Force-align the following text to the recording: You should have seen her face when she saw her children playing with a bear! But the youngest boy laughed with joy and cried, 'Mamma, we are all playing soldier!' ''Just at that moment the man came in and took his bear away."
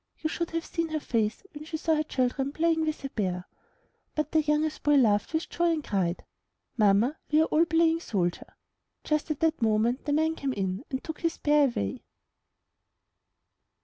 You 0.17 0.29
should 0.29 0.49
have 0.49 0.65
seen 0.65 0.87
her 0.89 0.99
face 0.99 1.43
when 1.53 1.63
she 1.63 1.77
saw 1.77 1.93
her 1.93 2.01
children 2.01 2.51
playing 2.51 2.81
with 2.87 3.03
a 3.03 3.09
bear! 3.11 3.45
But 4.15 4.31
the 4.31 4.41
youngest 4.41 4.81
boy 4.81 4.95
laughed 4.95 5.31
with 5.31 5.47
joy 5.47 5.69
and 5.73 5.83
cried, 5.83 6.25
'Mamma, 6.75 7.17
we 7.31 7.39
are 7.39 7.45
all 7.45 7.65
playing 7.65 7.99
soldier!' 7.99 8.55
''Just 9.03 9.29
at 9.29 9.41
that 9.41 9.61
moment 9.61 10.05
the 10.05 10.13
man 10.13 10.33
came 10.33 10.53
in 10.53 10.83
and 10.89 11.03
took 11.03 11.19
his 11.21 11.37
bear 11.37 11.67
away." 11.67 12.01